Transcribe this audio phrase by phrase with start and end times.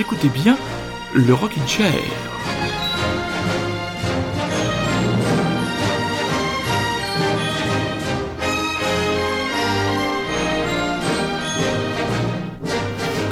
[0.00, 0.56] écoutez bien
[1.12, 1.92] le Rockin' Chair.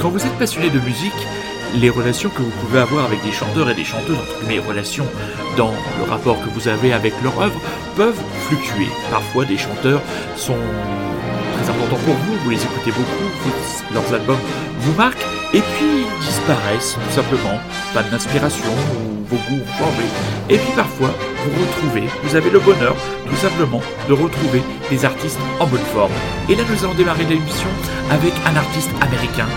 [0.01, 1.13] Quand vous êtes passionné de musique,
[1.75, 4.17] les relations que vous pouvez avoir avec des chanteurs et des chanteuses,
[4.49, 5.05] les relations
[5.55, 7.59] dans le rapport que vous avez avec leur œuvre,
[7.95, 8.87] peuvent fluctuer.
[9.09, 10.01] Parfois, des chanteurs
[10.35, 10.57] sont
[11.53, 14.39] très importants pour vous, vous les écoutez beaucoup, leurs albums
[14.79, 15.96] vous marquent, et puis
[16.47, 17.59] disparaissent tout simplement.
[17.93, 20.49] Pas d'inspiration ou vos goûts ont.
[20.49, 22.95] Et puis parfois, vous retrouvez, vous avez le bonheur
[23.29, 26.11] tout simplement de retrouver des artistes en bonne forme.
[26.49, 27.69] Et là, nous allons démarrer l'émission
[28.09, 29.47] avec un artiste américain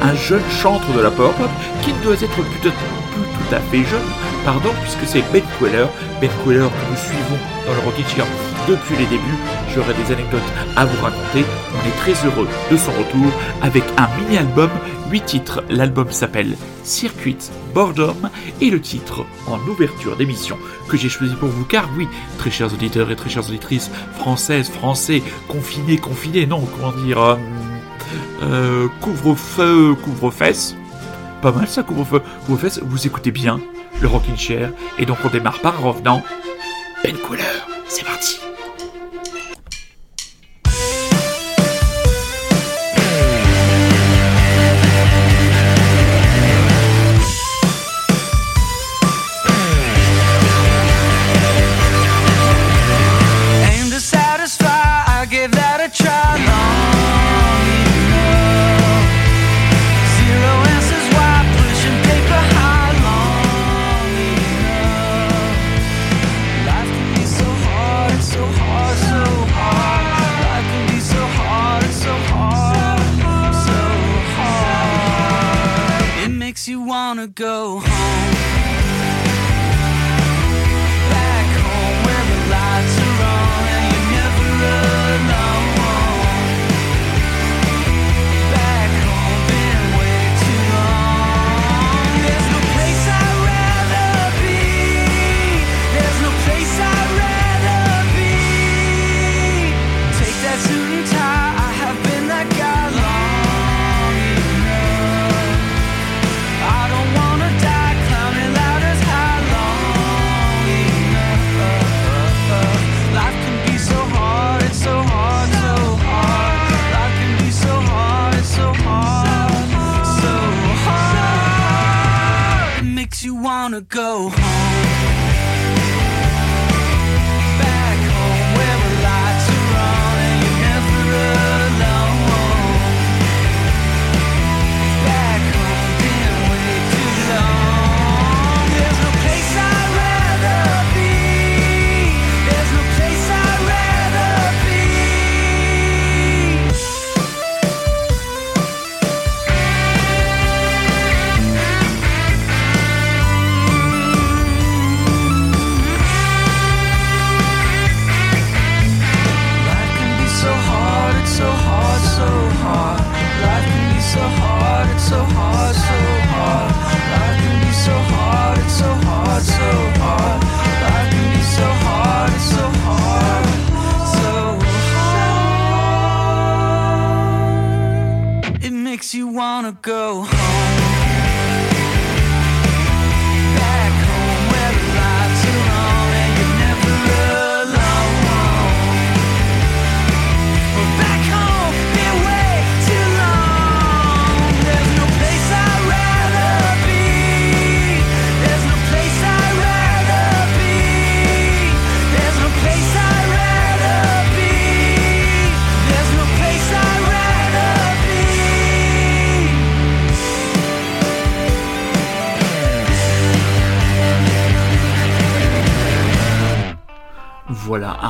[0.00, 1.34] un jeune chantre de la pop
[1.82, 4.08] qui ne doit être plus, tout à fait jeune,
[4.44, 5.86] pardon, puisque c'est Ben Queller,
[6.20, 8.26] Ben Queller que nous suivons dans le Rocket Chair
[8.68, 9.38] depuis les débuts.
[9.74, 10.40] J'aurai des anecdotes
[10.76, 11.44] à vous raconter.
[11.74, 14.70] On est très heureux de son retour avec un mini-album,
[15.10, 15.64] 8 titres.
[15.70, 17.38] L'album s'appelle Circuit
[17.74, 22.06] Boredom et le titre en ouverture d'émission que j'ai choisi pour vous car oui,
[22.38, 27.20] très chers auditeurs et très chères auditrices françaises, français, confinés, confinés, non, comment dire...
[27.20, 27.36] Euh,
[28.42, 30.76] euh, couvre-feu, couvre-fesse.
[31.42, 32.80] Pas mal ça, couvre-feu, couvre-fesse.
[32.82, 33.60] Vous écoutez bien
[34.00, 34.72] le Rockin' Chair.
[34.98, 36.22] Et donc on démarre par revenant.
[37.02, 38.40] Belle couleur, c'est parti.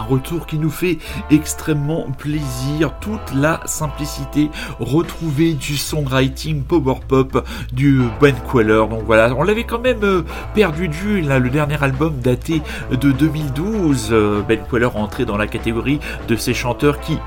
[0.09, 0.99] Retour qui nous fait
[1.31, 2.95] extrêmement plaisir.
[3.01, 4.51] Toute la simplicité
[4.81, 8.85] retrouvée du songwriting power pop du Ben Queller.
[8.91, 10.23] Donc voilà, on l'avait quand même euh,
[10.55, 11.21] perdu de vue.
[11.21, 14.09] Le dernier album daté de 2012.
[14.11, 17.19] Euh, ben Queller entré dans la catégorie de ces chanteurs qui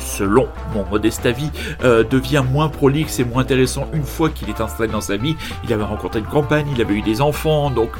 [0.00, 1.50] selon mon modeste avis,
[1.84, 5.36] euh, devient moins prolixe et moins intéressant une fois qu'il est installé dans sa vie.
[5.64, 7.90] Il avait rencontré une campagne, il avait eu des enfants, donc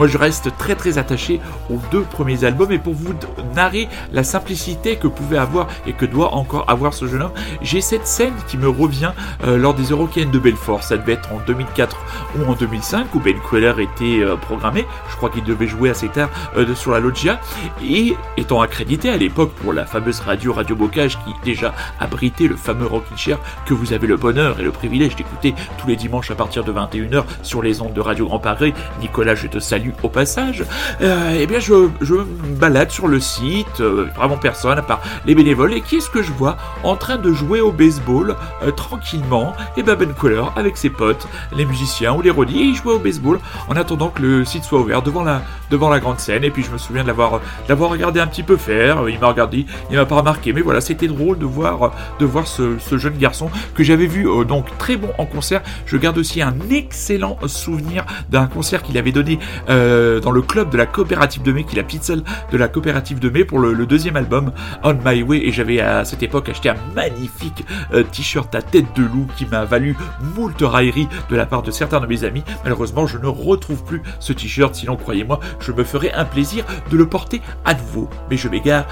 [0.00, 3.12] Moi, je reste très très attaché aux deux premiers albums et pour vous
[3.54, 7.82] narrer la simplicité que pouvait avoir et que doit encore avoir ce jeune homme, j'ai
[7.82, 9.12] cette scène qui me revient
[9.44, 10.84] euh, lors des Eurocaines de Belfort.
[10.84, 11.98] Ça devait être en 2004
[12.38, 14.86] ou en 2005 où Ben Queller était euh, programmé.
[15.10, 17.38] Je crois qu'il devait jouer assez tard euh, sur la loggia
[17.84, 22.56] et étant accrédité à l'époque pour la fameuse radio Radio Bocage qui déjà abritait le
[22.56, 26.30] fameux Rockin' Chair que vous avez le bonheur et le privilège d'écouter tous les dimanches
[26.30, 28.72] à partir de 21h sur les ondes de Radio Grand Paris.
[29.02, 30.64] Nicolas, je te salue au passage.
[31.00, 32.14] eh bien, je, je,
[32.58, 35.74] balade sur le site, vraiment personne à part les bénévoles.
[35.74, 38.36] Et qui est-ce que je vois en train de jouer au baseball
[38.76, 39.54] tranquillement?
[39.76, 41.26] Et ben Ben Queller avec ses potes,
[41.56, 43.38] les musiciens ou les rodis, et ils jouaient au baseball
[43.68, 46.44] en attendant que le site soit ouvert devant la, devant la grande scène.
[46.44, 49.08] Et puis je me souviens de l'avoir, regardé un petit peu faire.
[49.08, 52.46] Il m'a regardé, il m'a pas remarqué, mais voilà, c'était drôle de voir, de voir
[52.46, 55.62] ce, jeune garçon que j'avais vu euh, donc très bon en concert.
[55.86, 59.38] Je garde aussi un excellent souvenir d'un concert qu'il avait donné
[59.68, 59.79] euh,
[60.20, 63.18] dans le club de la coopérative de mai, qui est la pizza de la coopérative
[63.18, 65.46] de mai pour le, deuxième album On My Way.
[65.46, 69.46] Et j'avais à cette époque acheté un magnifique euh, t-shirt à tête de loup qui
[69.46, 69.96] m'a valu
[70.36, 72.44] moult railleries de la part de certains de mes amis.
[72.64, 76.96] Malheureusement, je ne retrouve plus ce t-shirt, sinon croyez-moi, je me ferai un plaisir de
[76.96, 78.08] le porter à nouveau.
[78.30, 78.86] Mais je m'égare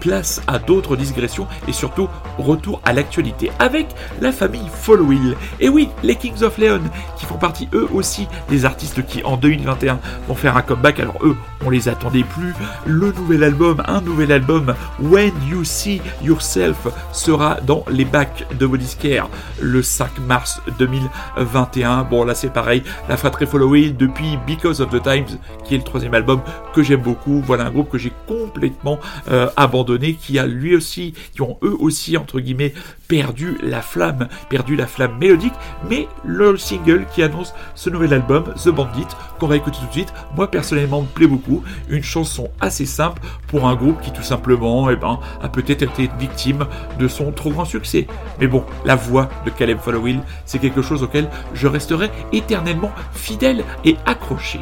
[0.00, 2.08] place à d'autres digressions et surtout
[2.38, 3.86] retour à l'actualité avec
[4.20, 5.36] la famille Followill.
[5.60, 6.82] Et oui, les Kings of Leon
[7.16, 11.00] qui font partie eux aussi des artistes qui en 2021 vont faire un comeback.
[11.00, 12.54] Alors eux, on les attendait plus.
[12.86, 18.66] Le nouvel album, un nouvel album, When You See Yourself, sera dans les bacs de
[18.66, 19.28] vos disquaires
[19.60, 22.04] le 5 mars 2021.
[22.04, 25.84] Bon là c'est pareil, la fratrie Followill depuis Because of the Times qui est le
[25.84, 26.40] troisième album
[26.74, 27.42] que j'aime beaucoup.
[27.44, 28.98] Voilà un groupe que j'ai complètement
[29.30, 32.74] euh, abandonné qui a lui aussi, qui ont eux aussi, entre guillemets,
[33.06, 35.54] perdu la flamme, perdu la flamme mélodique,
[35.88, 39.06] mais le single qui annonce ce nouvel album, The Bandit,
[39.38, 43.22] qu'on va écouter tout de suite, moi personnellement me plaît beaucoup, une chanson assez simple
[43.46, 46.66] pour un groupe qui tout simplement, eh ben, a peut-être été victime
[46.98, 48.06] de son trop grand succès.
[48.40, 53.64] Mais bon, la voix de Caleb Followill, c'est quelque chose auquel je resterai éternellement fidèle
[53.84, 54.60] et accroché.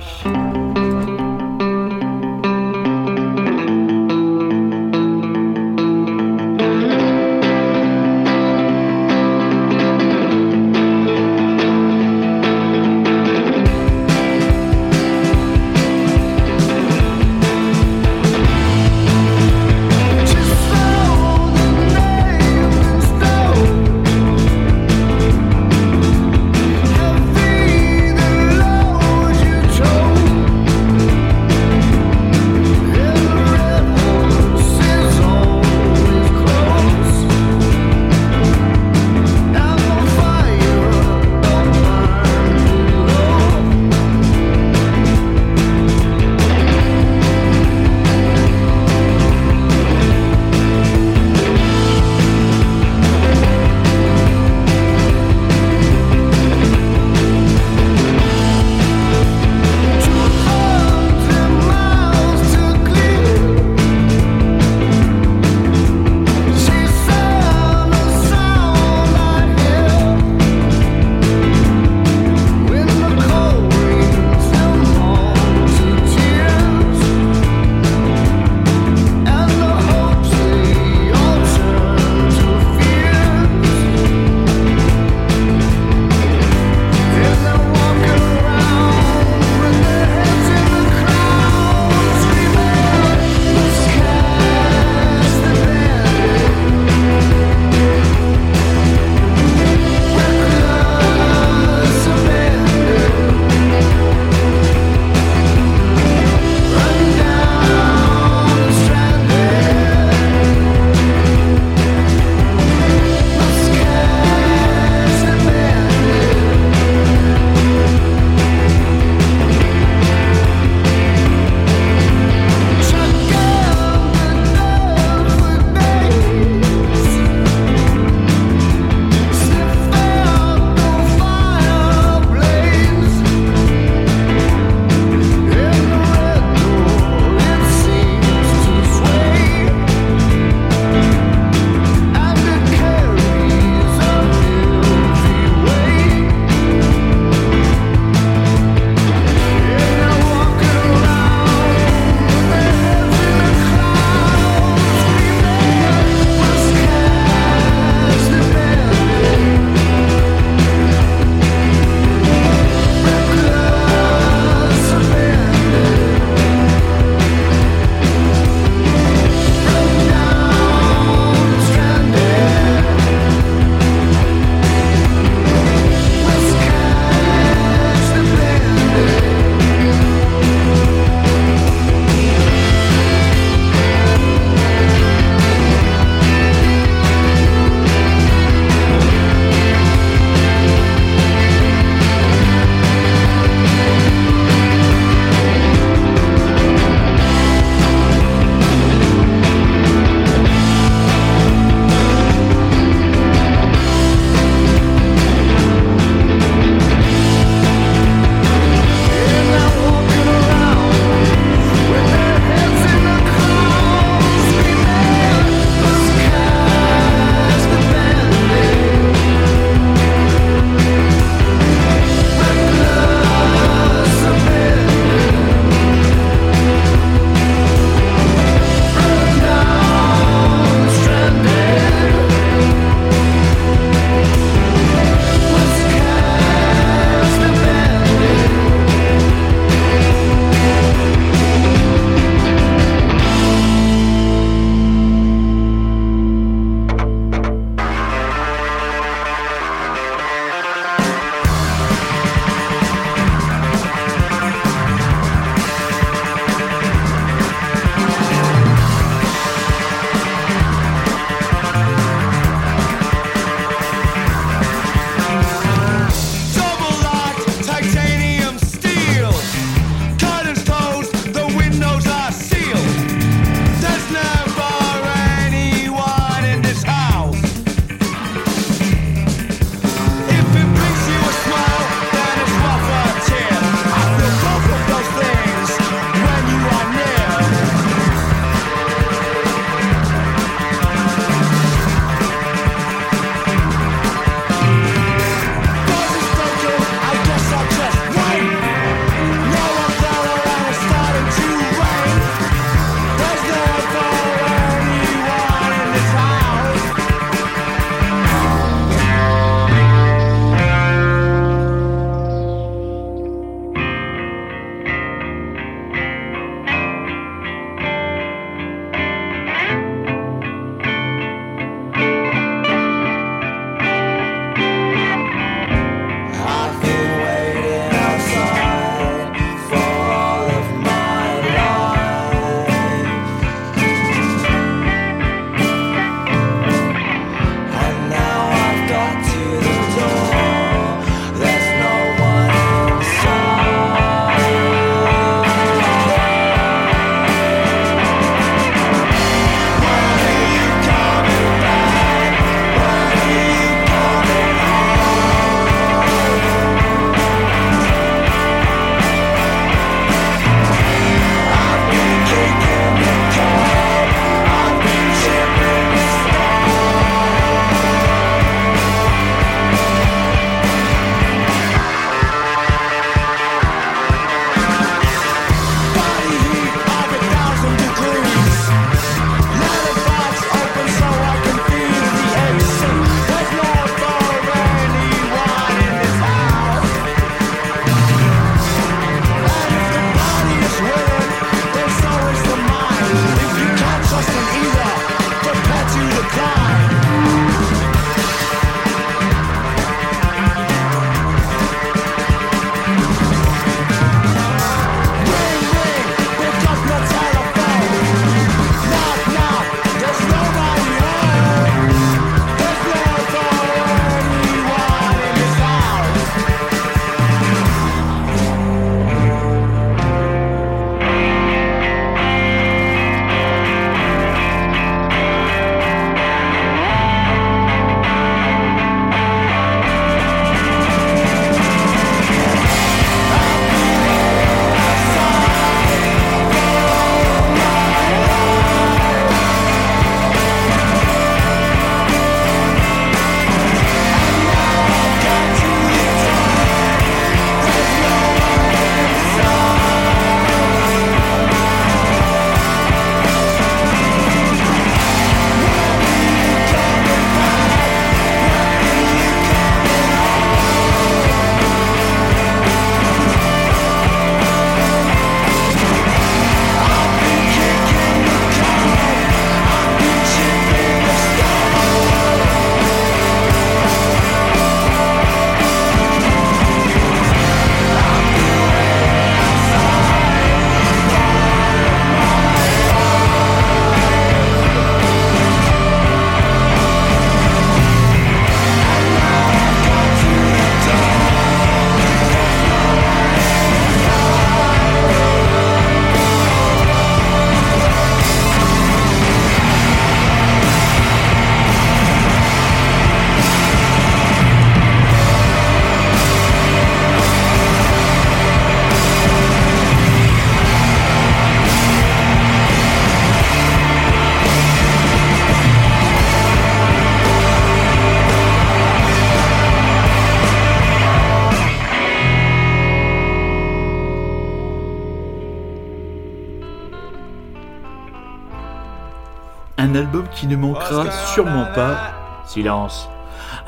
[529.97, 532.13] Album qui ne manquera sûrement pas.
[532.45, 533.09] Silence.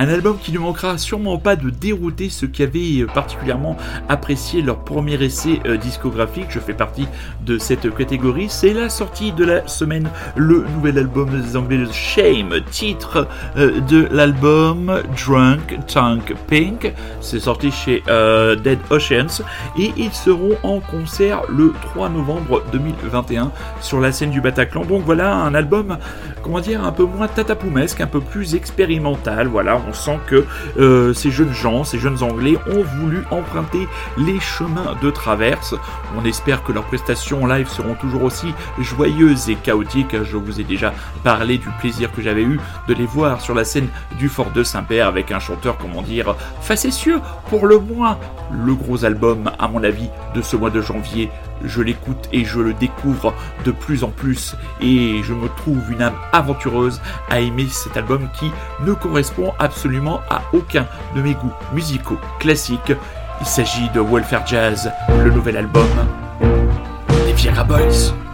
[0.00, 3.76] Un album qui ne manquera sûrement pas de dérouter ceux qui avaient euh, particulièrement
[4.08, 6.46] apprécié leur premier essai euh, discographique.
[6.50, 7.08] Je fais partie
[7.44, 8.46] de cette catégorie.
[8.48, 13.26] C'est la sortie de la semaine, le nouvel album des Anglais Shame, titre
[13.56, 16.92] euh, de l'album Drunk Tank Pink.
[17.20, 19.42] C'est sorti chez Dead Oceans
[19.78, 23.50] et ils seront en concert le 3 novembre 2021
[23.80, 24.84] sur la scène du Bataclan.
[24.84, 25.98] Donc voilà un album,
[26.48, 29.48] comment dire, un peu moins tatapoumesque, un peu plus expérimental.
[29.48, 30.46] Voilà, on sent que
[30.78, 33.86] euh, ces jeunes gens, ces jeunes Anglais ont voulu emprunter
[34.16, 35.74] les chemins de traverse.
[36.16, 40.22] On espère que leurs prestations live seront toujours aussi joyeuses et chaotiques.
[40.22, 43.64] Je vous ai déjà parlé du plaisir que j'avais eu de les voir sur la
[43.64, 43.88] scène
[44.18, 48.16] du Fort de Saint-Père avec un chanteur, comment dire, facétieux pour le moins.
[48.64, 51.28] Le gros album, à mon avis, de ce mois de janvier
[51.64, 56.02] je l'écoute et je le découvre de plus en plus et je me trouve une
[56.02, 58.50] âme aventureuse à aimer cet album qui
[58.84, 62.92] ne correspond absolument à aucun de mes goûts musicaux classiques.
[63.40, 64.90] Il s'agit de Welfare Jazz,
[65.24, 65.88] le nouvel album
[67.24, 68.27] des Viera Boys.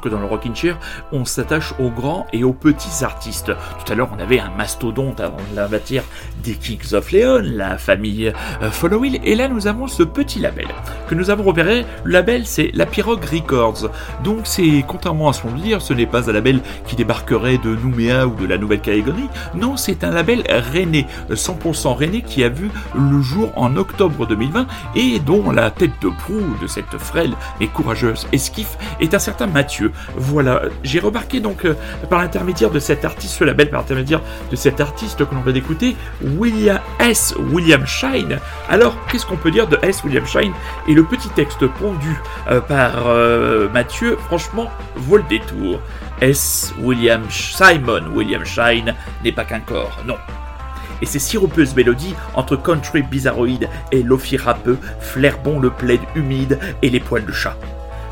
[0.00, 0.78] Que dans le Rockin' Chair,
[1.12, 3.52] on s'attache aux grands et aux petits artistes.
[3.84, 6.04] Tout à l'heure, on avait un mastodonte avant la matière
[6.42, 10.68] des Kings of Leon, la famille euh, Follow et là nous avons ce petit label
[11.08, 11.84] que nous avons repéré.
[12.04, 13.90] Le label, c'est la Pirogue Records.
[14.22, 18.26] Donc c'est, contrairement à son dire, ce n'est pas un label qui débarquerait de Nouméa
[18.26, 19.28] ou de la Nouvelle-Calédonie.
[19.54, 24.66] Non, c'est un label rennais, 100% rennais, qui a vu le jour en octobre 2020
[24.96, 29.46] et dont la tête de proue de cette frêle et courageuse esquif est un certain
[29.46, 29.92] Mathieu.
[30.16, 31.74] Voilà, j'ai remarqué donc euh,
[32.10, 35.52] par l'intermédiaire de cet artiste, ce label, par l'intermédiaire de cet artiste que l'on va
[35.52, 35.96] d'écouter,
[36.38, 37.34] William S.
[37.52, 38.38] William Shine.
[38.68, 40.02] Alors, qu'est-ce qu'on peut dire de S.
[40.04, 40.52] William Shine
[40.88, 42.16] Et le petit texte pondu
[42.48, 45.80] euh, par euh, Mathieu, franchement, vaut le détour.
[46.20, 46.72] S.
[46.80, 50.16] William Simon William Shine n'est pas qu'un corps, non
[51.02, 56.60] et ses sirupeuses mélodies entre country bizarroïde et lofi rappeux flairent bon le plaid humide
[56.82, 57.56] et les poils de chat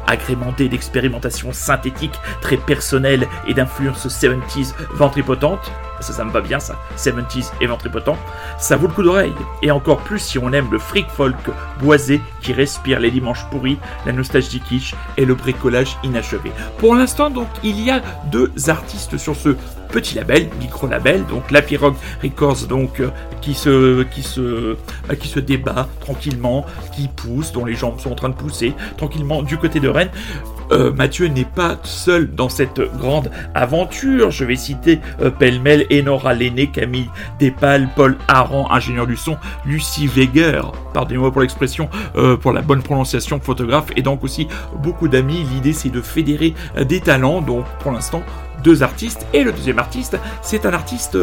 [0.07, 6.77] agrémenté d'expérimentations synthétiques très personnelles et d'influences 70s ventripotentes, ça, ça me va bien ça,
[6.97, 8.17] 70s et ventripotent,
[8.59, 9.33] ça vaut le coup d'oreille.
[9.63, 11.37] Et encore plus si on aime le freak folk
[11.81, 16.53] boisé qui respire les dimanches pourris, la nostalgie kitsch et le bricolage inachevé.
[16.79, 19.57] Pour l'instant, donc, il y a deux artistes sur ce
[19.93, 23.09] petit label, micro-label, donc la Pirogue Records, donc, euh,
[25.09, 26.65] bah, qui se débat tranquillement,
[26.97, 30.11] qui pousse, dont les jambes sont en train de pousser tranquillement du côté de Rennes.
[30.73, 34.31] Euh, Mathieu n'est pas seul dans cette grande aventure.
[34.31, 40.07] Je vais citer euh, pêle-mêle Enora Lenné, Camille Despales, Paul Aran, ingénieur du son, Lucie
[40.07, 40.63] Weger,
[40.95, 44.49] pardonnez-moi pour l'expression, euh, pour la bonne prononciation, photographe, et donc aussi
[44.83, 45.45] beaucoup d'amis.
[45.53, 48.23] L'idée c'est de fédérer des talents, donc pour l'instant
[48.65, 49.27] deux artistes.
[49.35, 51.19] Et le deuxième artiste, c'est un artiste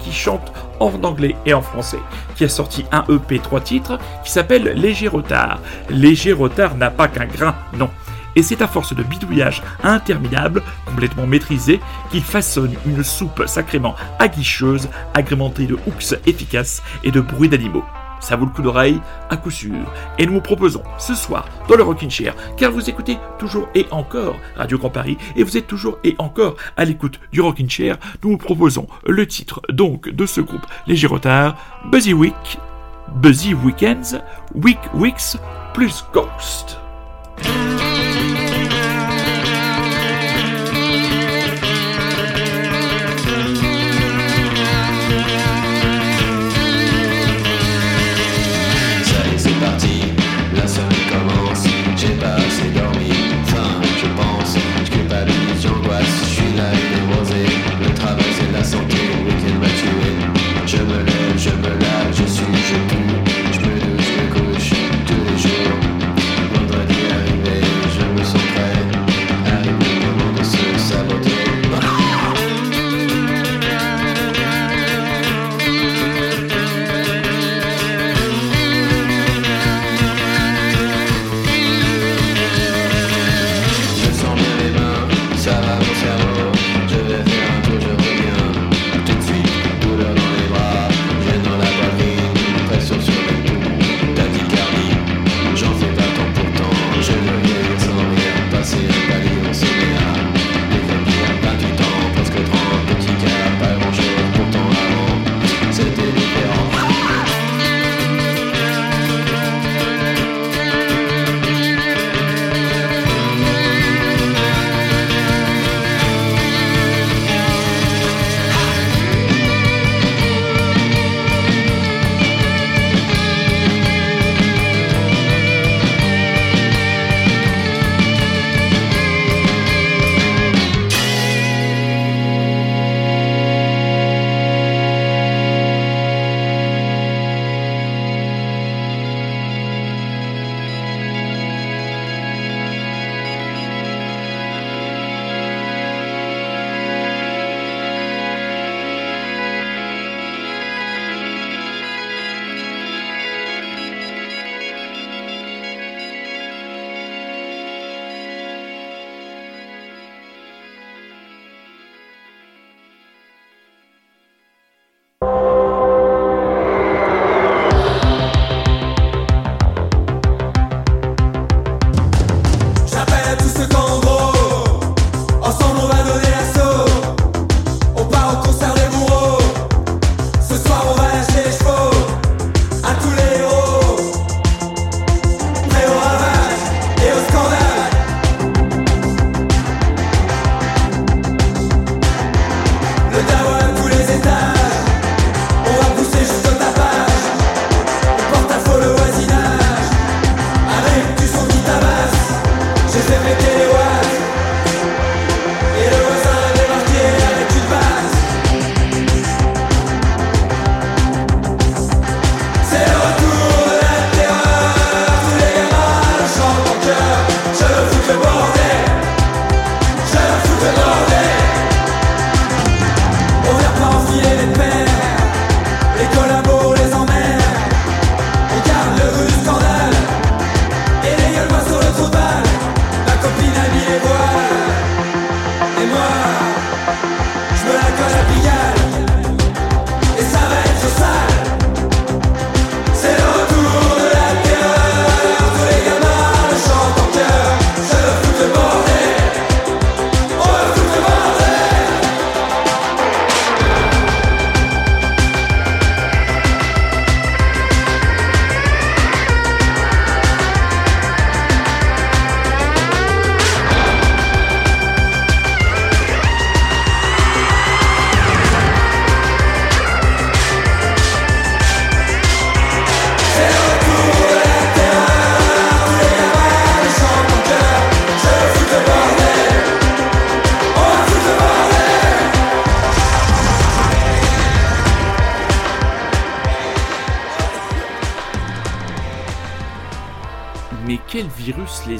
[0.00, 1.98] qui chante en anglais et en français,
[2.36, 5.58] qui a sorti un EP trois titres qui s'appelle Léger Retard.
[5.90, 7.90] Léger Retard n'a pas qu'un grain, non.
[8.36, 14.88] Et c'est à force de bidouillage interminable, complètement maîtrisé, qu'il façonne une soupe sacrément aguicheuse,
[15.14, 17.84] agrémentée de hooks efficaces et de bruits d'animaux.
[18.20, 19.74] Ça vaut le coup d'oreille, à coup sûr.
[20.18, 23.86] Et nous vous proposons ce soir dans le Rockin' Chair, car vous écoutez toujours et
[23.90, 27.98] encore Radio Grand Paris, et vous êtes toujours et encore à l'écoute du Rockin' Chair,
[28.22, 32.58] nous vous proposons le titre donc de ce groupe Léger Retard, Buzzy Week,
[33.14, 34.18] Buzzy Weekends,
[34.54, 35.36] Week Weeks
[35.72, 36.78] plus Ghost.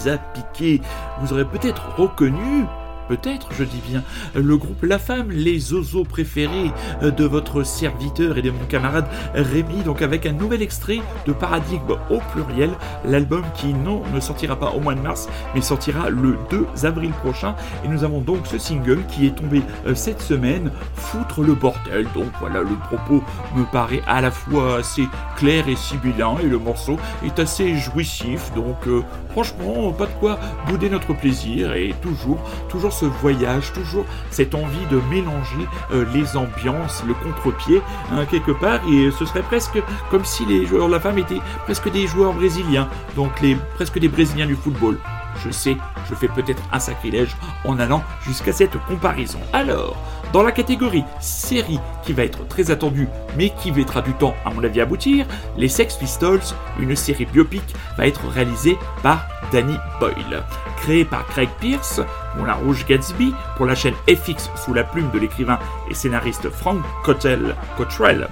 [0.09, 0.81] A piqués.
[1.21, 2.65] Vous aurez peut-être reconnu
[3.09, 4.03] peut-être, je dis bien,
[4.35, 6.71] le groupe La Femme, les oiseaux préférés
[7.03, 11.97] de votre serviteur et de mon camarade Rémi, donc avec un nouvel extrait de Paradigme
[12.11, 12.71] au pluriel,
[13.05, 17.11] l'album qui, non, ne sortira pas au mois de mars, mais sortira le 2 avril
[17.11, 17.55] prochain.
[17.85, 22.07] Et nous avons donc ce single qui est tombé euh, cette semaine, Foutre le bordel.
[22.15, 23.23] Donc voilà, le propos
[23.55, 28.53] me paraît à la fois assez clair et sibyllin, et le morceau est assez jouissif,
[28.55, 30.39] donc euh, franchement, pas de quoi
[30.69, 32.39] bouder notre plaisir, et toujours,
[32.69, 37.83] toujours voyage, toujours cette envie de mélanger euh, les ambiances, le contre-pied,
[38.13, 41.41] hein, quelque part, et ce serait presque comme si les joueurs de la femme étaient
[41.65, 44.99] presque des joueurs brésiliens, donc les, presque des brésiliens du football.
[45.45, 45.77] Je sais,
[46.09, 49.39] je fais peut-être un sacrilège en allant jusqu'à cette comparaison.
[49.53, 49.97] Alors,
[50.37, 54.51] dans la catégorie série qui va être très attendue mais qui mettra du temps à
[54.51, 55.25] mon avis aboutir,
[55.57, 56.43] les Sex Pistols,
[56.79, 57.63] une série biopic,
[57.97, 60.45] va être réalisée par Danny Boyle.
[60.77, 62.03] Créée par Craig Pierce,
[62.37, 65.59] Moulin Rouge Gatsby, pour la chaîne FX sous la plume de l'écrivain
[65.91, 67.57] et scénariste Frank Cottrell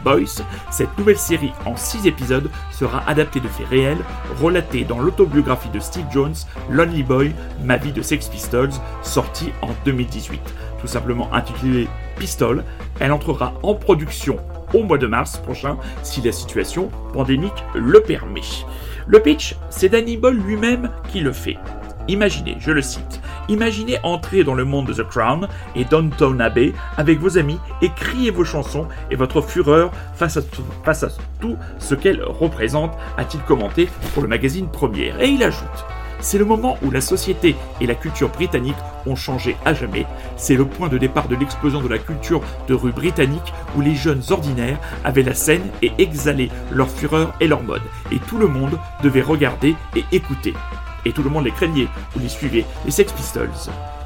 [0.05, 4.05] Boyce, cette nouvelle série en 6 épisodes sera adaptée de faits réels,
[4.43, 6.37] relatée dans l'autobiographie de Steve Jones,
[6.69, 10.43] Lonely Boy, Ma vie de Sex Pistols, sortie en 2018.
[10.85, 12.63] Tout simplement intitulée Pistol,
[13.01, 14.37] elle entrera en production
[14.75, 18.43] au mois de mars prochain si la situation pandémique le permet.
[19.07, 21.57] Le pitch, c'est Danny Boyle lui-même qui le fait.
[22.07, 26.75] Imaginez, je le cite, imaginez entrer dans le monde de The Crown et Downton Abbey
[26.99, 30.43] avec vos amis et crier vos chansons et votre fureur face à
[31.41, 35.19] tout ce qu'elle représente, a-t-il commenté pour le magazine Première.
[35.23, 35.87] Et il ajoute
[36.25, 40.07] c'est le moment où la société et la culture britannique ont changé à jamais.
[40.37, 43.95] C'est le point de départ de l'explosion de la culture de rue britannique où les
[43.95, 47.83] jeunes ordinaires avaient la scène et exhalaient leur fureur et leur mode.
[48.11, 50.55] Et tout le monde devait regarder et écouter
[51.05, 53.51] et tout le monde les craignait ou les suivait, les Sex Pistols.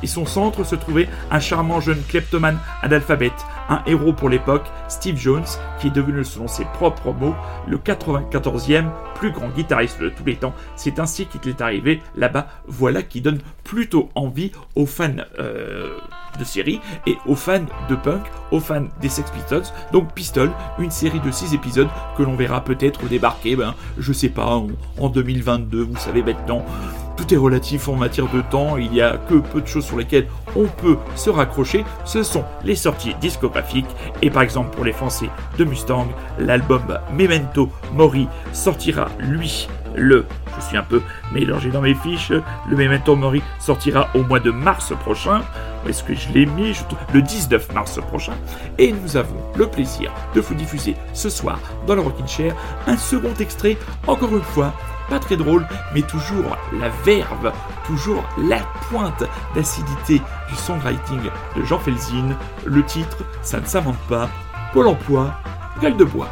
[0.03, 5.17] Et son centre se trouvait un charmant jeune kleptomane analphabète, un héros pour l'époque, Steve
[5.17, 5.45] Jones,
[5.81, 7.35] qui est devenu, selon ses propres mots,
[7.67, 10.55] le 94e plus grand guitariste de tous les temps.
[10.77, 12.47] C'est ainsi qu'il est arrivé là-bas.
[12.67, 15.99] Voilà qui donne plutôt envie aux fans euh,
[16.39, 19.65] de série et aux fans de punk, aux fans des Sex Pistols.
[19.93, 24.29] Donc Pistol, une série de 6 épisodes que l'on verra peut-être débarquer, ben, je sais
[24.29, 26.65] pas, en, en 2022, vous savez maintenant.
[27.19, 29.99] Tout est relatif en matière de temps, il n'y a que peu de choses sur
[29.99, 33.91] lesquelles on peut se raccrocher, ce sont les sorties discographiques,
[34.23, 35.29] et par exemple pour les Français
[35.59, 36.07] de Mustang,
[36.39, 40.27] l'album Memento Mori sortira lui le,
[40.57, 41.03] je suis un peu
[41.33, 45.41] mélangé dans mes fiches, le Memento Mori sortira au mois de mars prochain,
[45.89, 46.73] est-ce que je l'ai mis?
[47.13, 48.35] Le 19 mars prochain,
[48.79, 52.55] et nous avons le plaisir de vous diffuser ce soir dans le Rockin' Chair
[52.87, 53.77] un second extrait,
[54.07, 54.73] encore une fois,
[55.09, 57.53] pas très drôle, mais toujours la verve,
[57.87, 62.37] toujours la pointe d'acidité du songwriting de Jean Felzin.
[62.65, 64.29] Le titre, ça ne s'invente pas.
[64.73, 65.33] Pôle emploi,
[65.81, 66.29] gueule de bois.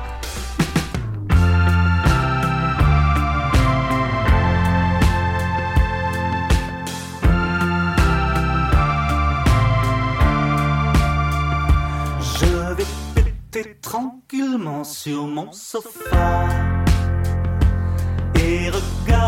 [12.20, 12.84] Je vais
[13.14, 16.75] péter tranquillement sur mon sofa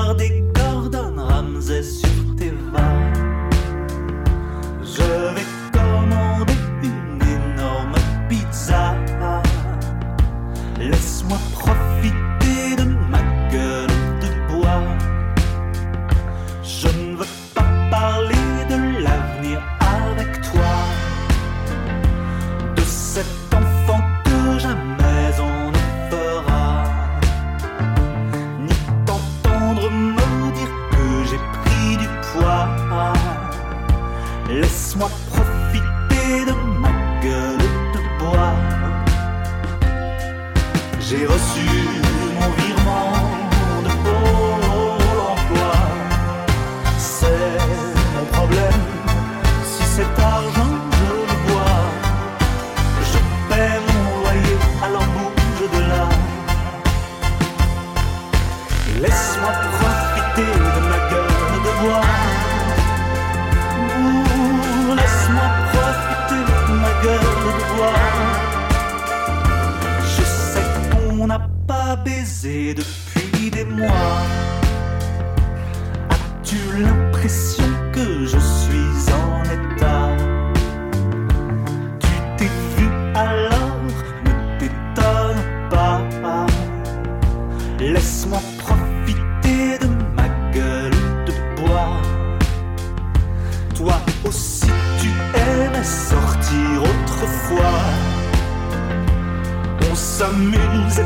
[0.09, 0.47] regarder
[88.31, 90.91] Profiter de ma gueule
[91.24, 92.03] de bois.
[93.74, 93.95] Toi
[94.26, 94.66] aussi,
[95.01, 97.81] tu aimais sortir autrefois.
[99.91, 101.01] On s'amuse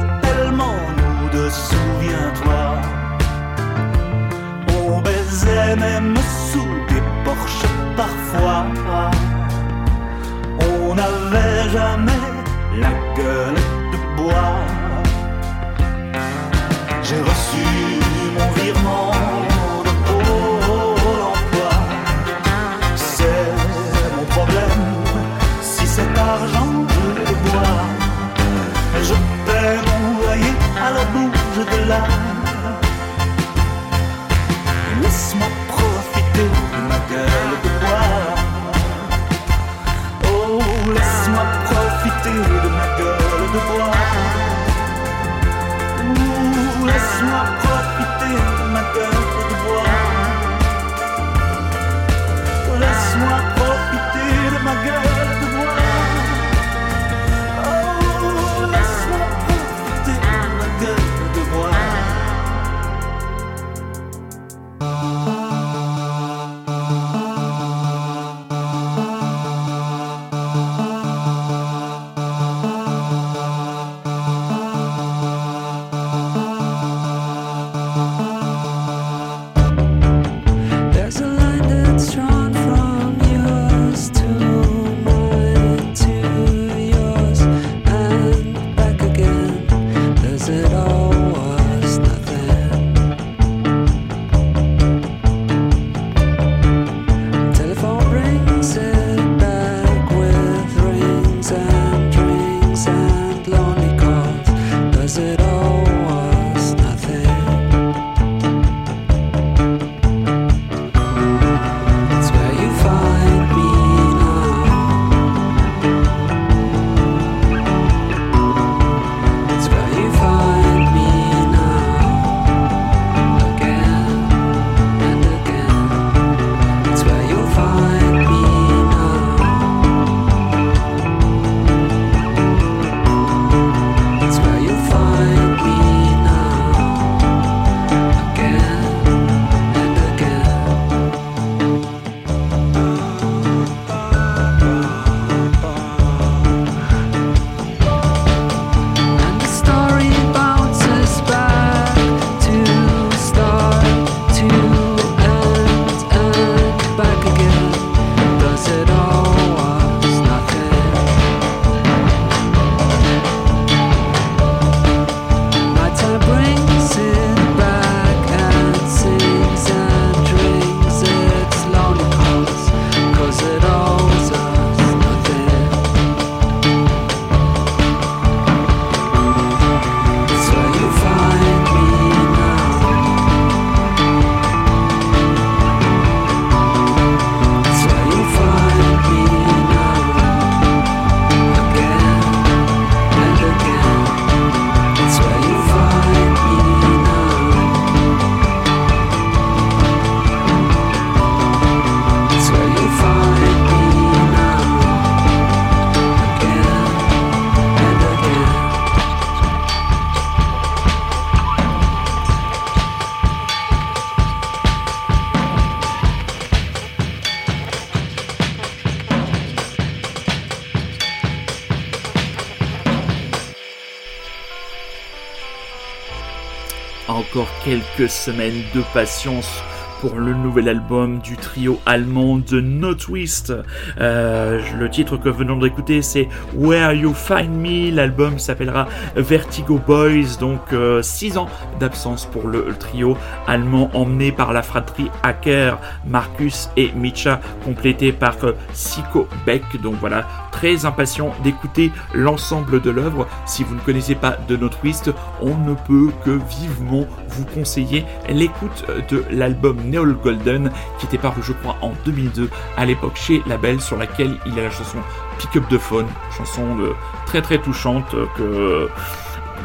[227.32, 229.62] Encore quelques semaines de patience
[230.02, 233.52] pour le nouvel album du trio allemand de No Twist.
[234.00, 236.26] Euh, le titre que venons d'écouter c'est
[236.56, 237.94] Where You Find Me.
[237.94, 240.38] L'album s'appellera Vertigo Boys.
[240.40, 241.48] Donc 6 ans
[241.78, 248.34] d'absence pour le, trio allemand emmené par la fratrie Hacker, Marcus et Micha, complété par
[248.42, 249.80] euh, Siko Beck.
[249.82, 253.28] Donc voilà, très impatient d'écouter l'ensemble de l'œuvre.
[253.46, 258.04] Si vous ne connaissez pas de No Twist, on ne peut que vivement vous conseiller
[258.28, 263.42] l'écoute de l'album Neol Golden qui était paru je crois en 2002 à l'époque chez
[263.46, 264.98] Label sur laquelle il a la chanson
[265.38, 266.92] Pick Up the Phone, chanson de-
[267.26, 268.88] très très touchante euh,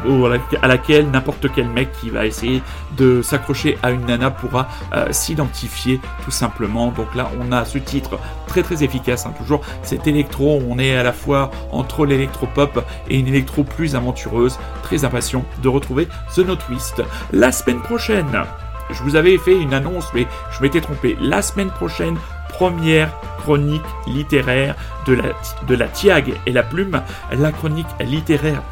[0.06, 0.26] au-
[0.62, 2.62] à laquelle n'importe quel mec qui va essayer
[2.96, 6.92] de s'accrocher à une nana pourra euh, s'identifier tout simplement.
[6.92, 10.96] Donc là, on a ce titre très très efficace, hein, toujours cet électro, on est
[10.96, 16.38] à la fois entre l'électro-pop et une électro plus aventureuse, très impatient de retrouver The
[16.38, 17.02] No Twist.
[17.32, 18.44] La semaine prochaine,
[18.90, 21.16] je vous avais fait une annonce, mais je m'étais trompé.
[21.20, 22.16] La semaine prochaine,
[22.48, 24.74] première chronique littéraire
[25.06, 25.24] de la,
[25.66, 28.62] de Tiag et la Plume, la chronique littéraire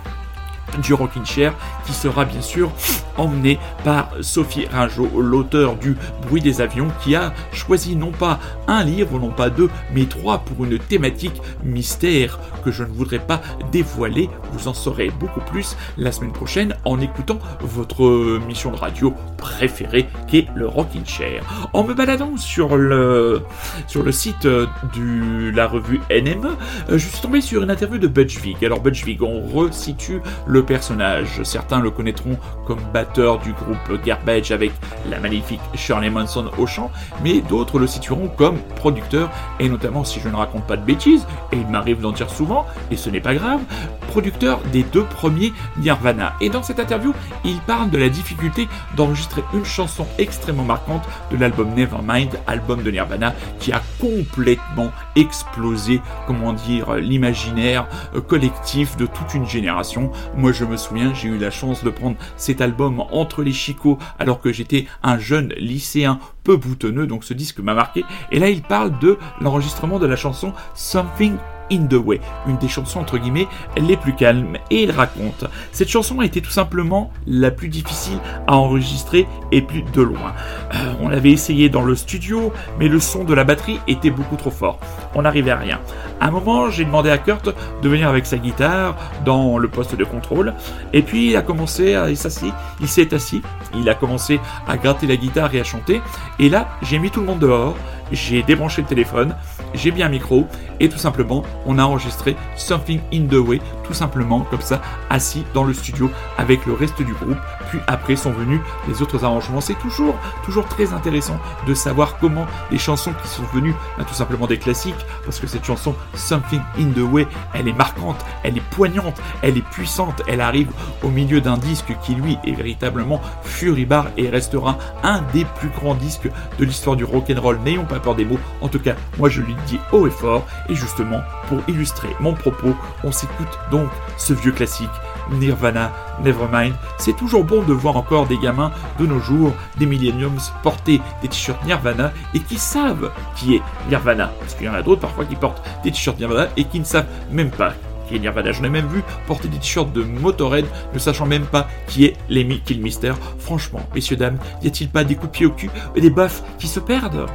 [0.82, 1.54] du Rockin' Chair
[1.86, 2.70] qui sera bien sûr
[3.16, 5.96] emmené par Sophie Ringeau, l'auteur du
[6.26, 8.38] Bruit des avions, qui a choisi non pas
[8.68, 13.18] un livre, non pas deux, mais trois pour une thématique mystère que je ne voudrais
[13.18, 13.40] pas
[13.72, 14.28] dévoiler.
[14.52, 20.08] Vous en saurez beaucoup plus la semaine prochaine en écoutant votre mission de radio préférée
[20.28, 21.42] qui est le Rockin' Chair.
[21.72, 23.42] En me baladant sur le,
[23.86, 26.56] sur le site de la revue NME,
[26.90, 28.64] je suis tombé sur une interview de Butch Vig.
[28.64, 31.42] Alors Butch Vig, on resitue le personnage.
[31.42, 34.72] Certains le connaîtront comme batteur du groupe Garbage avec
[35.11, 36.90] la magnifique Shirley Manson au chant,
[37.22, 39.30] mais d'autres le situeront comme producteur,
[39.61, 42.66] et notamment si je ne raconte pas de bêtises, et il m'arrive d'en dire souvent,
[42.90, 43.61] et ce n'est pas grave,
[44.09, 46.34] producteur des deux premiers Nirvana.
[46.40, 51.36] Et dans cette interview, il parle de la difficulté d'enregistrer une chanson extrêmement marquante de
[51.36, 57.86] l'album Nevermind, album de Nirvana, qui a complètement explosé, comment dire, l'imaginaire
[58.26, 60.11] collectif de toute une génération.
[60.47, 63.99] Moi, je me souviens, j'ai eu la chance de prendre cet album entre les chicots
[64.20, 68.05] alors que j'étais un jeune lycéen peu boutonneux, donc ce disque m'a marqué.
[68.30, 71.34] Et là, il parle de l'enregistrement de la chanson Something
[71.70, 74.56] in the Way, une des chansons entre guillemets les plus calmes.
[74.70, 79.62] Et il raconte, cette chanson a été tout simplement la plus difficile à enregistrer et
[79.62, 80.34] plus de loin.
[80.74, 84.36] Euh, on l'avait essayé dans le studio, mais le son de la batterie était beaucoup
[84.36, 84.78] trop fort.
[85.14, 85.80] On n'arrivait à rien.
[86.20, 89.94] À un moment, j'ai demandé à Kurt de venir avec sa guitare dans le poste
[89.94, 90.54] de contrôle.
[90.92, 93.42] Et puis il a commencé à s'asseoir, il s'est assis,
[93.74, 96.00] il a commencé à gratter la guitare et à chanter.
[96.38, 97.76] Et là, j'ai mis tout le monde dehors
[98.12, 99.34] j'ai débranché le téléphone,
[99.77, 100.47] j'ai mis un micro
[100.81, 105.45] et tout simplement on a enregistré Something in the Way, tout simplement comme ça, assis
[105.55, 107.39] dans le studio avec le reste du groupe.
[107.68, 109.60] Puis après sont venus les autres arrangements.
[109.60, 110.14] C'est toujours,
[110.44, 114.58] toujours très intéressant de savoir comment les chansons qui sont venues, bah, tout simplement des
[114.58, 114.94] classiques,
[115.24, 119.56] parce que cette chanson Something in the Way, elle est marquante, elle est poignante, elle
[119.56, 120.70] est puissante, elle arrive
[121.02, 125.94] au milieu d'un disque qui lui est véritablement furibard et restera un des plus grands
[125.94, 127.58] disques de l'histoire du rock'n'roll.
[127.64, 128.38] N'ayons pas peur des mots.
[128.60, 130.46] En tout cas, moi je lui dis haut et fort.
[130.68, 134.90] Et justement, pour illustrer mon propos, on s'écoute donc ce vieux classique.
[135.31, 135.93] Nirvana,
[136.24, 136.74] Nevermind.
[136.99, 141.29] C'est toujours bon de voir encore des gamins de nos jours, des millenniums, porter des
[141.29, 144.33] t-shirts Nirvana et qui savent qui est Nirvana.
[144.41, 146.85] Parce qu'il y en a d'autres parfois qui portent des t-shirts Nirvana et qui ne
[146.85, 147.74] savent même pas
[148.07, 148.53] qui est Nirvana.
[148.53, 152.16] J'en ai même vu porter des t-shirts de Motorhead, ne sachant même pas qui est
[152.29, 153.14] Lemmy Kilmister.
[153.39, 156.43] Franchement, messieurs, dames, y a-t-il pas des coups de pied au cul et des baffes
[156.59, 157.27] qui se perdent?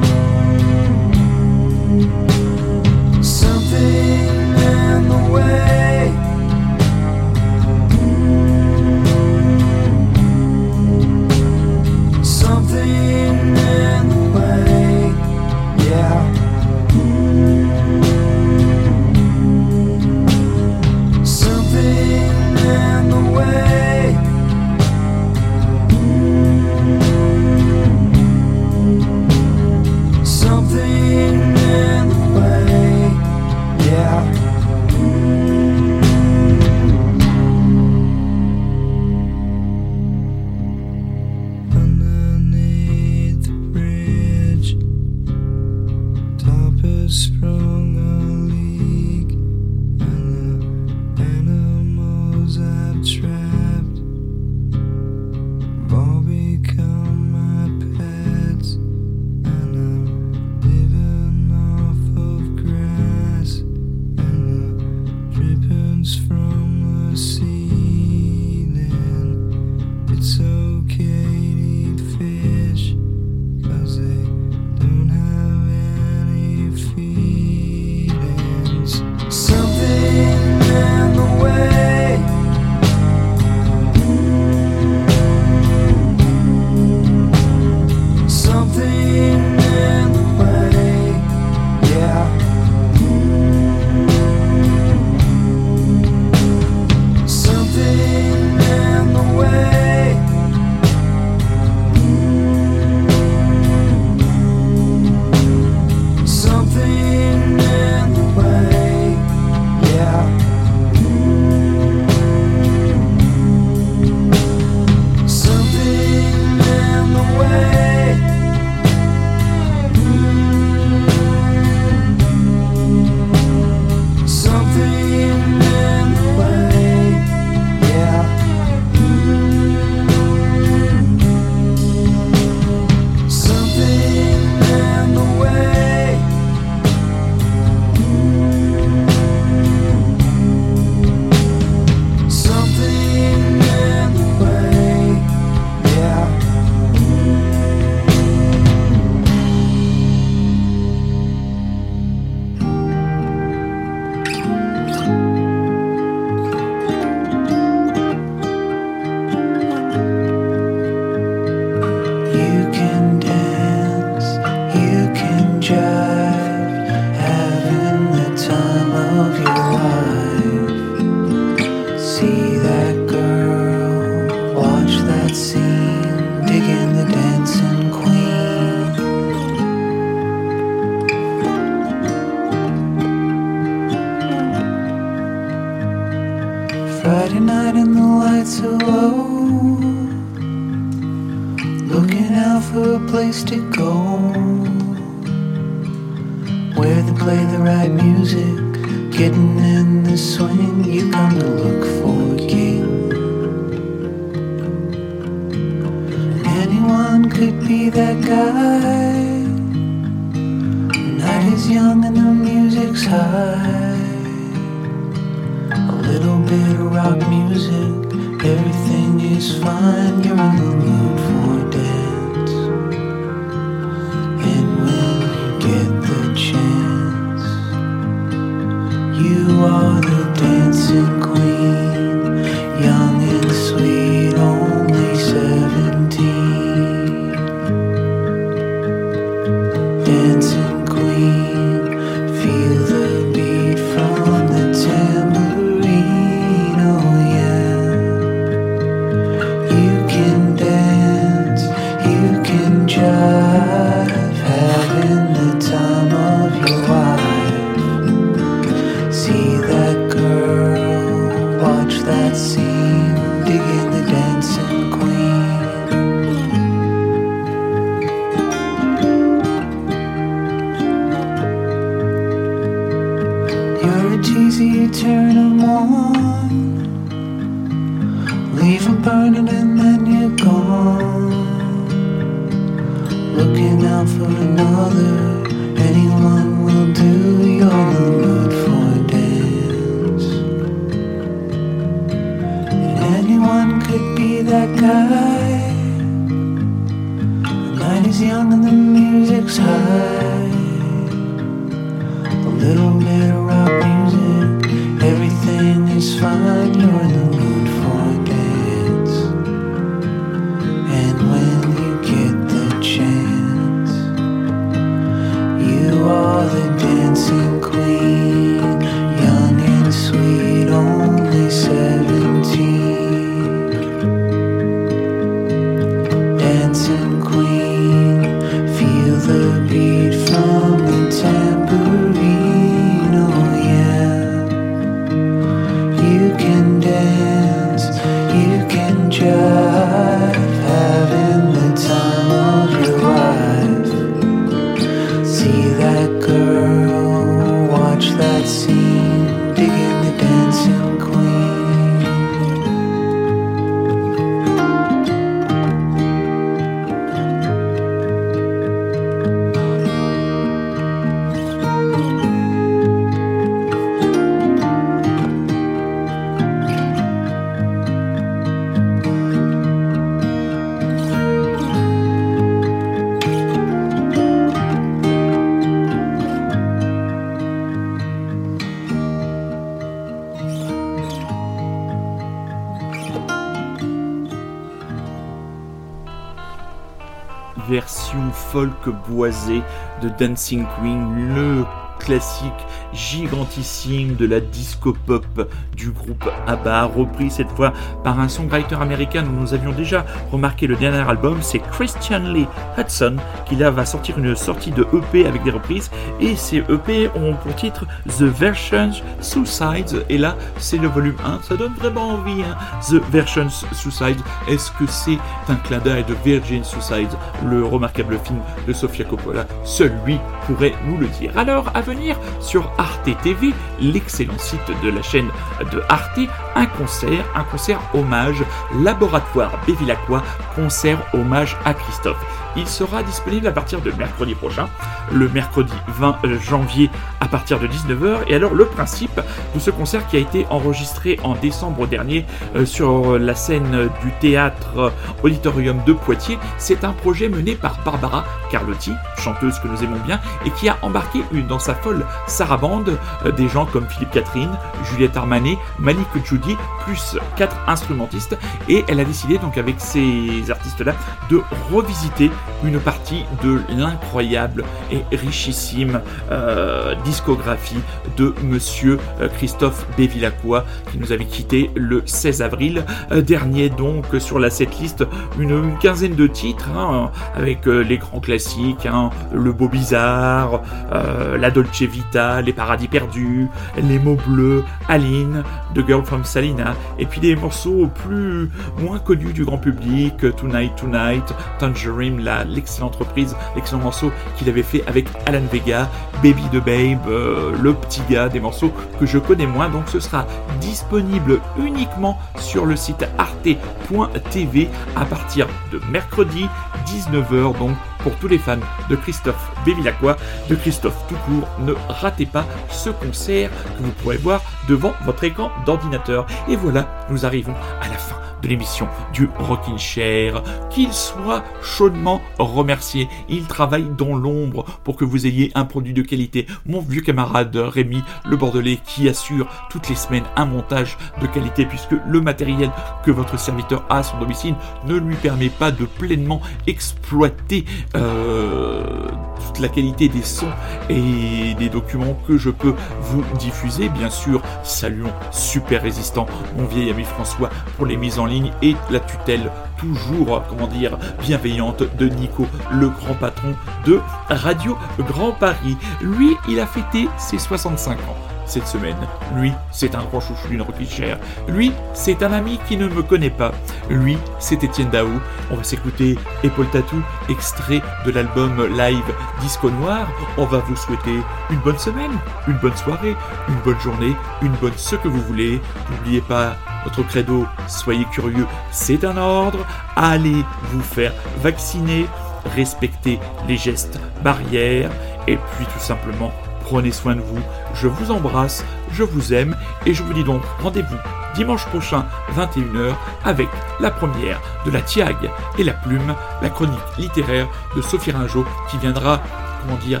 [388.90, 389.62] Boisée
[390.02, 391.64] de Dancing Queen, le
[391.98, 392.52] classique
[392.92, 397.72] gigantissime de la disco pop du groupe ABBA, repris cette fois
[398.04, 402.46] par un songwriter américain dont nous avions déjà remarqué le dernier album, c'est Christian Lee
[402.78, 403.16] Hudson,
[403.46, 407.34] qui là va sortir une sortie de EP avec des reprises, et ces EP ont
[407.34, 407.86] pour titre
[408.18, 412.56] The Versions Suicides, et là c'est le volume 1, ça donne vraiment envie, hein.
[412.88, 415.18] The Versions Suicides, est-ce que c'est
[415.48, 417.08] un clin d'œil de Virgin Suicide,
[417.44, 419.46] le remarquable film de Sofia Coppola?
[419.64, 421.32] Seul lui pourrait nous le dire.
[421.36, 425.30] Alors, à venir sur Arte TV, l'excellent site de la chaîne
[425.72, 426.20] de Arte,
[426.56, 428.42] un concert, un concert hommage,
[428.82, 430.22] Laboratoire Bévilacqua,
[430.56, 432.18] concert hommage à Christophe.
[432.56, 434.66] Il sera disponible à partir de mercredi prochain,
[435.12, 436.90] le mercredi 20 janvier
[437.20, 438.20] à partir de 19h.
[438.28, 439.20] Et alors le principe
[439.54, 444.10] de ce concert qui a été enregistré en décembre dernier euh, sur la scène du
[444.20, 444.92] théâtre
[445.22, 450.18] Auditorium de Poitiers, c'est un projet mené par Barbara Carlotti, chanteuse que nous aimons bien,
[450.46, 455.16] et qui a embarqué dans sa folle sarabande euh, des gens comme Philippe Catherine, Juliette
[455.16, 456.45] Armanet, Malik Judy,
[456.84, 458.36] plus quatre instrumentistes.
[458.68, 460.94] Et elle a décidé donc avec ces artistes-là
[461.30, 461.40] de
[461.72, 462.30] revisiter
[462.64, 467.80] une partie de l'incroyable et richissime euh, discographie
[468.16, 473.68] de Monsieur euh, Christophe Bévilacqua qui nous avait quitté le 16 avril euh, dernier.
[473.68, 475.04] Donc sur la setlist
[475.38, 481.50] une, une quinzaine de titres hein, avec les grands classiques, hein, le Beau Bizarre, la
[481.50, 485.42] Dolce Vita, les Paradis Perdus, les mots bleus, Aline,
[485.74, 490.76] The Girl from Borsalina, et puis des morceaux plus moins connus du grand public, Tonight
[490.76, 495.88] Tonight, Tangerine, l'excellente reprise, l'excellent morceau qu'il avait fait avec Alan Vega,
[496.22, 498.70] Baby the Babe, euh, Le Petit Gars, des morceaux
[499.00, 500.26] que je connais moins, donc ce sera
[500.60, 506.48] disponible uniquement sur le site arte.tv à partir de mercredi
[506.86, 507.70] 19h, donc
[508.06, 510.16] pour tous les fans de Christophe Bévilacqua,
[510.48, 515.24] de Christophe tout court, ne ratez pas ce concert que vous pourrez voir devant votre
[515.24, 516.24] écran d'ordinateur.
[516.48, 518.14] Et voilà, nous arrivons à la fin
[518.46, 520.42] l'émission du Rockin' Chair.
[520.70, 523.08] Qu'il soit chaudement remercié.
[523.28, 526.46] Il travaille dans l'ombre pour que vous ayez un produit de qualité.
[526.66, 531.66] Mon vieux camarade Rémi Le Bordelais qui assure toutes les semaines un montage de qualité
[531.66, 532.70] puisque le matériel
[533.04, 534.54] que votre serviteur a à son domicile
[534.86, 537.64] ne lui permet pas de pleinement exploiter
[537.96, 539.08] euh,
[539.46, 540.50] toute la qualité des sons
[540.88, 543.88] et des documents que je peux vous diffuser.
[543.88, 546.26] Bien sûr, saluons Super Résistant,
[546.56, 550.96] mon vieil ami François, pour les mises en ligne et la tutelle toujours, comment dire,
[551.20, 555.76] bienveillante de Nico, le grand patron de Radio Grand Paris.
[556.00, 558.16] Lui, il a fêté ses 65 ans
[558.46, 558.96] cette semaine.
[559.34, 561.18] Lui, c'est un grand chouchou d'une Chair.
[561.48, 563.52] Lui, c'est un ami qui ne me connaît pas.
[563.90, 565.20] Lui, c'est Étienne Daou.
[565.50, 570.06] On va s'écouter Épaule Tatou, extrait de l'album live Disco Noir.
[570.38, 571.18] On va vous souhaiter
[571.50, 572.12] une bonne semaine,
[572.46, 573.16] une bonne soirée,
[573.48, 575.60] une bonne journée, une bonne ce que vous voulez.
[575.90, 576.56] N'oubliez pas
[576.86, 579.66] notre credo, soyez curieux, c'est un ordre.
[579.96, 581.12] Allez vous faire
[581.42, 582.06] vacciner,
[582.54, 583.18] respectez
[583.48, 584.90] les gestes barrières
[585.26, 586.32] et puis tout simplement
[586.68, 587.38] Prenez soin de vous,
[587.74, 589.56] je vous embrasse, je vous aime
[589.86, 590.96] et je vous dis donc rendez-vous
[591.36, 592.92] dimanche prochain 21h
[593.24, 595.16] avec la première de la Tiag
[595.58, 599.20] et la Plume, la chronique littéraire de Sophie Ringeau qui viendra,
[599.62, 600.00] comment dire,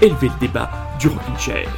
[0.00, 1.68] élever le débat du rocking chair.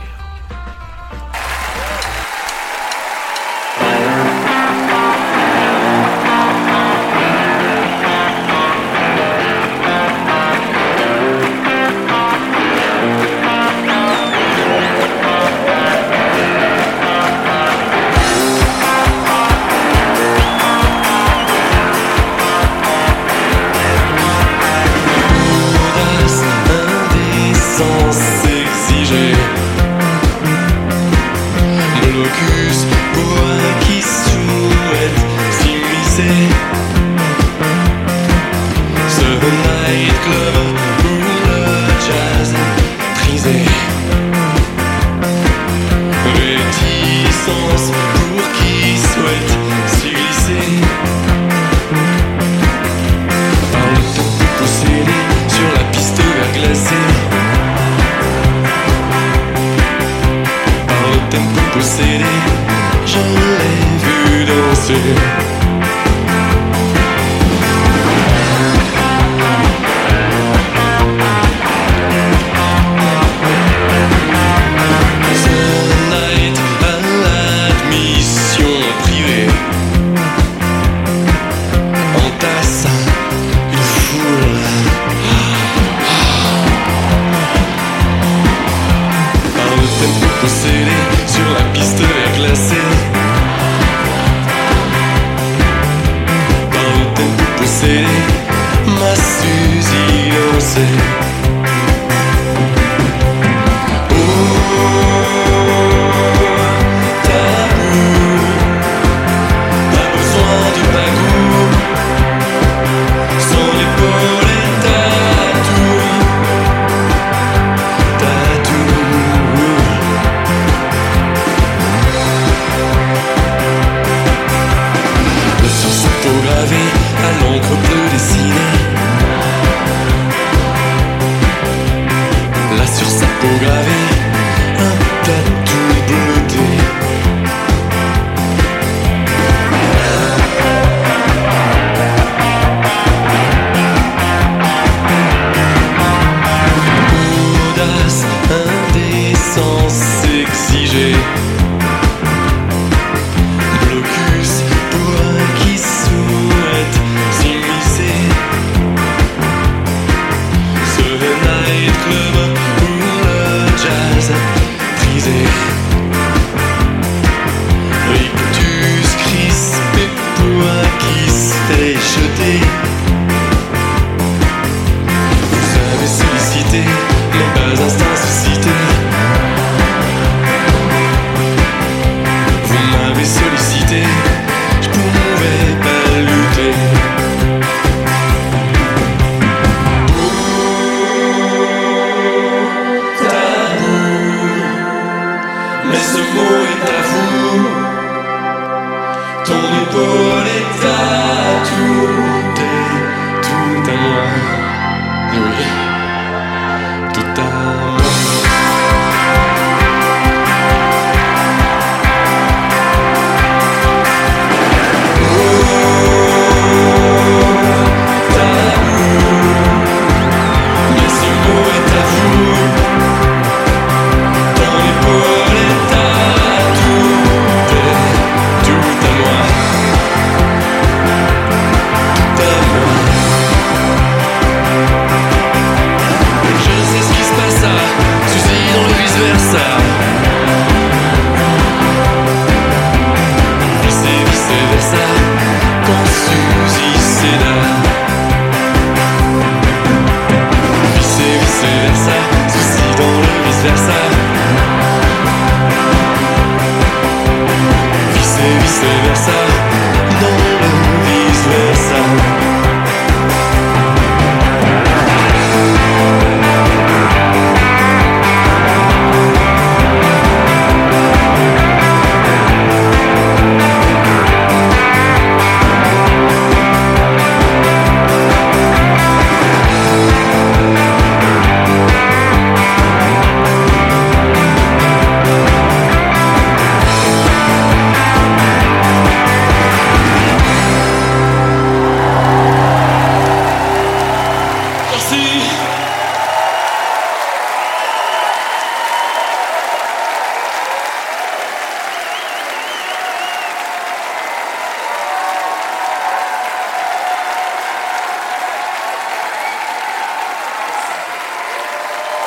[89.98, 90.96] Par le tempo possédé
[91.26, 92.86] sur la piste verglacée.
[96.70, 98.04] Par le tempo possédé,
[98.86, 100.80] ma Suzy dansait.
[100.80, 101.17] Oh,